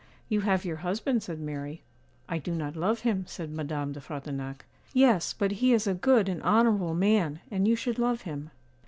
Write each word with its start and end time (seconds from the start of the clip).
'You 0.29 0.41
have 0.41 0.65
your 0.65 0.77
husband,' 0.77 1.21
said 1.21 1.39
Mary. 1.39 1.83
'I 2.27 2.37
do 2.39 2.55
not 2.55 2.75
love 2.75 3.01
him,' 3.01 3.23
said 3.27 3.51
Madame 3.51 3.91
de 3.91 4.01
Frontignac. 4.01 4.65
'Yes; 4.95 5.31
but 5.37 5.51
he 5.51 5.73
is 5.73 5.85
a 5.85 5.93
good 5.93 6.27
and 6.27 6.41
honourable 6.41 6.95
man, 6.95 7.39
and 7.51 7.67
you 7.67 7.75
should 7.75 7.99
love 7.99 8.21
him. 8.23 8.49